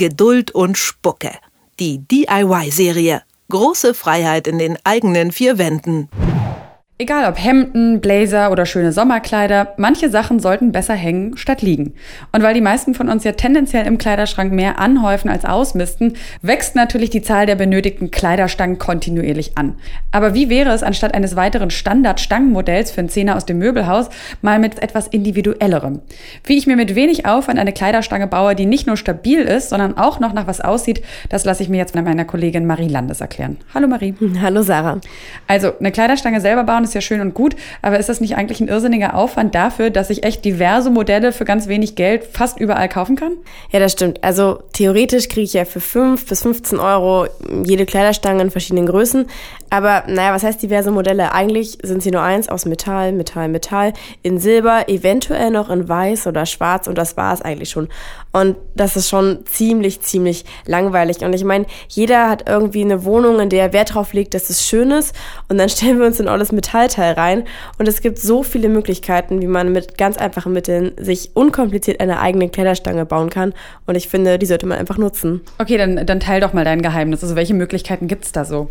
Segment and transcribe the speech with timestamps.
[0.00, 1.30] Geduld und Spucke.
[1.78, 3.20] Die DIY-Serie.
[3.50, 6.08] Große Freiheit in den eigenen vier Wänden.
[7.00, 11.94] Egal ob Hemden, Blazer oder schöne Sommerkleider, manche Sachen sollten besser hängen statt liegen.
[12.30, 16.76] Und weil die meisten von uns ja tendenziell im Kleiderschrank mehr anhäufen als ausmisten, wächst
[16.76, 19.76] natürlich die Zahl der benötigten Kleiderstangen kontinuierlich an.
[20.12, 24.10] Aber wie wäre es, anstatt eines weiteren Standard-Stangenmodells für einen Zehner aus dem Möbelhaus,
[24.42, 26.02] mal mit etwas individuellerem?
[26.44, 29.96] Wie ich mir mit wenig Aufwand eine Kleiderstange baue, die nicht nur stabil ist, sondern
[29.96, 33.22] auch noch nach was aussieht, das lasse ich mir jetzt von meiner Kollegin Marie Landes
[33.22, 33.56] erklären.
[33.72, 34.14] Hallo Marie.
[34.42, 35.00] Hallo Sarah.
[35.46, 38.60] Also, eine Kleiderstange selber bauen ist ja schön und gut, aber ist das nicht eigentlich
[38.60, 42.88] ein irrsinniger Aufwand dafür, dass ich echt diverse Modelle für ganz wenig Geld fast überall
[42.88, 43.32] kaufen kann?
[43.70, 44.22] Ja, das stimmt.
[44.22, 47.26] Also theoretisch kriege ich ja für 5 bis 15 Euro
[47.64, 49.26] jede Kleiderstange in verschiedenen Größen.
[49.70, 51.32] Aber naja, was heißt diverse Modelle?
[51.32, 56.26] Eigentlich sind sie nur eins aus Metall, Metall, Metall, in Silber, eventuell noch in Weiß
[56.26, 57.88] oder Schwarz und das war es eigentlich schon.
[58.32, 61.18] Und das ist schon ziemlich, ziemlich langweilig.
[61.20, 64.50] Und ich meine, jeder hat irgendwie eine Wohnung, in der er Wert drauf legt, dass
[64.50, 65.14] es schön ist.
[65.48, 67.44] Und dann stellen wir uns in alles Metallteil rein.
[67.78, 72.20] Und es gibt so viele Möglichkeiten, wie man mit ganz einfachen Mitteln sich unkompliziert eine
[72.20, 73.52] eigene Kleiderstange bauen kann.
[73.86, 75.42] Und ich finde, die sollte man einfach nutzen.
[75.58, 77.22] Okay, dann, dann teil doch mal dein Geheimnis.
[77.22, 78.70] Also welche Möglichkeiten gibt's da so?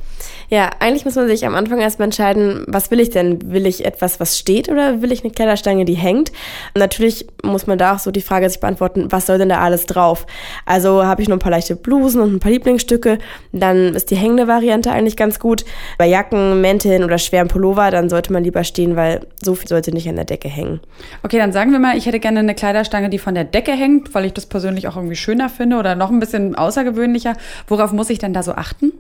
[0.50, 3.52] Ja, eigentlich muss man sich am Anfang erstmal entscheiden, was will ich denn?
[3.52, 6.32] Will ich etwas, was steht oder will ich eine Kleiderstange, die hängt?
[6.74, 9.60] Und natürlich muss man da auch so die Frage sich beantworten, was soll denn da
[9.60, 10.26] alles drauf?
[10.66, 13.20] Also habe ich nur ein paar leichte Blusen und ein paar Lieblingsstücke,
[13.52, 15.66] dann ist die hängende Variante eigentlich ganz gut.
[15.98, 19.92] Bei Jacken, Mänteln oder schweren Pullover, dann sollte man lieber stehen, weil so viel sollte
[19.92, 20.80] nicht an der Decke hängen.
[21.24, 24.14] Okay, dann sagen wir mal, ich hätte gerne eine Kleiderstange, die von der Decke hängt,
[24.14, 27.36] weil ich das persönlich auch irgendwie schöner finde oder noch ein bisschen außergewöhnlicher.
[27.68, 28.92] Worauf muss ich denn da so achten?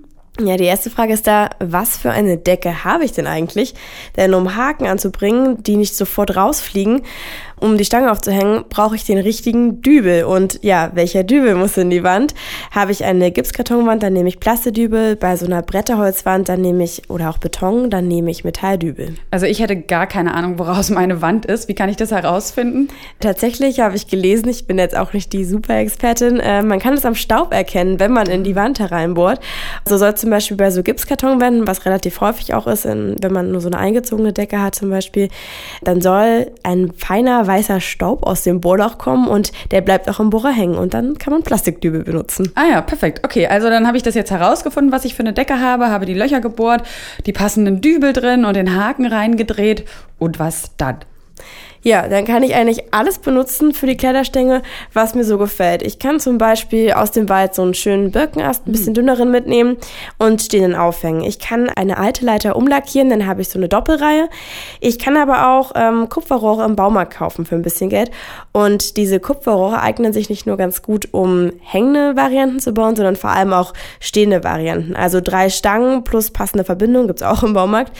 [0.41, 3.73] Ja, die erste Frage ist da, was für eine Decke habe ich denn eigentlich?
[4.15, 7.01] Denn um Haken anzubringen, die nicht sofort rausfliegen,
[7.59, 10.23] um die Stange aufzuhängen, brauche ich den richtigen Dübel.
[10.23, 12.33] Und ja, welcher Dübel muss in die Wand?
[12.71, 15.15] Habe ich eine Gipskartonwand, dann nehme ich Plastedübel.
[15.15, 19.15] Bei so einer Bretterholzwand, dann nehme ich, oder auch Beton, dann nehme ich Metalldübel.
[19.31, 21.67] Also ich hätte gar keine Ahnung, woraus meine Wand ist.
[21.67, 22.89] Wie kann ich das herausfinden?
[23.19, 27.05] Tatsächlich habe ich gelesen, ich bin jetzt auch nicht die Super-Expertin, äh, man kann es
[27.05, 29.39] am Staub erkennen, wenn man in die Wand hereinbohrt.
[29.87, 33.51] So soll zum Beispiel bei so Gipskartonwänden, was relativ häufig auch ist, in, wenn man
[33.51, 35.29] nur so eine eingezogene Decke hat zum Beispiel,
[35.81, 40.29] dann soll ein feiner weißer Staub aus dem Bohrloch kommen und der bleibt auch im
[40.29, 42.51] Bohrer hängen und dann kann man Plastikdübel benutzen.
[42.55, 43.25] Ah ja, perfekt.
[43.25, 46.05] Okay, also dann habe ich das jetzt herausgefunden, was ich für eine Decke habe, habe
[46.05, 46.83] die Löcher gebohrt,
[47.25, 49.85] die passenden Dübel drin und den Haken reingedreht
[50.19, 50.99] und was dann?
[51.81, 54.63] Ja, dann kann ich eigentlich alles benutzen für die Kleiderstänge,
[54.93, 55.81] was mir so gefällt.
[55.81, 59.77] Ich kann zum Beispiel aus dem Wald so einen schönen Birkenast, ein bisschen dünneren mitnehmen
[60.17, 61.23] und den aufhängen.
[61.23, 64.27] Ich kann eine alte Leiter umlackieren, dann habe ich so eine Doppelreihe.
[64.81, 68.11] Ich kann aber auch ähm, Kupferrohre im Baumarkt kaufen für ein bisschen Geld.
[68.51, 73.15] Und diese Kupferrohre eignen sich nicht nur ganz gut, um hängende Varianten zu bauen, sondern
[73.15, 74.97] vor allem auch stehende Varianten.
[74.97, 77.93] Also drei Stangen plus passende Verbindung gibt's auch im Baumarkt.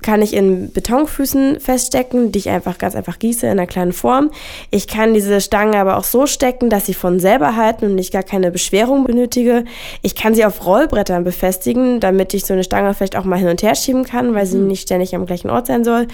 [0.00, 4.30] Kann ich in Betonfüßen feststecken, die ich einfach ganz einfach gieße in einer kleinen Form.
[4.70, 8.10] Ich kann diese Stangen aber auch so stecken, dass sie von selber halten und ich
[8.10, 9.64] gar keine Beschwerung benötige.
[10.02, 13.48] Ich kann sie auf Rollbrettern befestigen, damit ich so eine Stange vielleicht auch mal hin
[13.48, 14.68] und her schieben kann, weil sie mhm.
[14.68, 16.06] nicht ständig am gleichen Ort sein soll.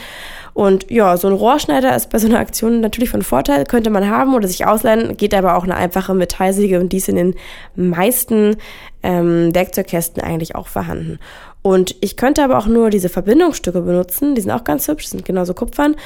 [0.54, 4.08] Und ja, so ein Rohrschneider ist bei so einer Aktion natürlich von Vorteil, könnte man
[4.08, 7.34] haben oder sich ausleihen, geht aber auch eine einfache Metallsäge und die ist in den
[7.74, 8.56] meisten
[9.04, 11.20] ähm, Werkzeugkästen eigentlich auch vorhanden.
[11.66, 14.34] Und ich könnte aber auch nur diese Verbindungsstücke benutzen.
[14.34, 15.96] Die sind auch ganz hübsch, sind genauso Kupfern.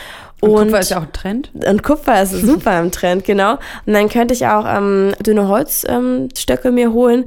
[0.40, 1.50] Und, und Kupfer ist ja auch ein Trend.
[1.66, 3.54] Und Kupfer ist super im Trend, genau.
[3.84, 7.24] Und dann könnte ich auch ähm, dünne Holzstöcke ähm, mir holen.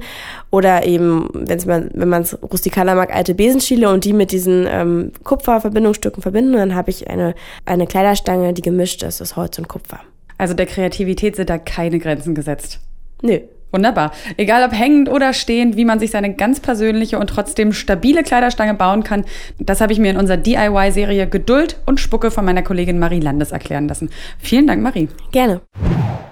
[0.50, 4.66] Oder eben, wenn's man, wenn man es rustikaler mag, alte Besenstiele und die mit diesen
[4.66, 6.54] ähm, Kupferverbindungsstücken verbinden.
[6.54, 7.34] Und dann habe ich eine,
[7.66, 10.00] eine Kleiderstange, die gemischt ist aus Holz und Kupfer.
[10.38, 12.80] Also der Kreativität sind da keine Grenzen gesetzt.
[13.20, 13.40] Nö.
[13.72, 14.12] Wunderbar.
[14.36, 18.74] Egal ob hängend oder stehend, wie man sich seine ganz persönliche und trotzdem stabile Kleiderstange
[18.74, 19.24] bauen kann,
[19.58, 23.50] das habe ich mir in unserer DIY-Serie Geduld und Spucke von meiner Kollegin Marie Landes
[23.50, 24.10] erklären lassen.
[24.38, 25.08] Vielen Dank, Marie.
[25.32, 25.62] Gerne.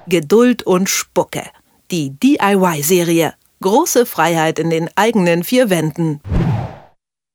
[0.07, 1.43] Geduld und Spucke.
[1.91, 3.33] Die DIY-Serie.
[3.63, 6.21] Große Freiheit in den eigenen vier Wänden.